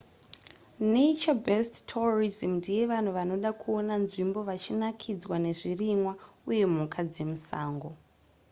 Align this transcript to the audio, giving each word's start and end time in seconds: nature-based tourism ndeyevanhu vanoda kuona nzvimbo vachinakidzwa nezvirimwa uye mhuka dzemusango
nature-based 0.93 1.75
tourism 1.91 2.49
ndeyevanhu 2.57 3.11
vanoda 3.17 3.51
kuona 3.61 3.95
nzvimbo 4.03 4.39
vachinakidzwa 4.49 5.35
nezvirimwa 5.45 6.13
uye 6.49 6.65
mhuka 6.73 6.99
dzemusango 7.11 7.89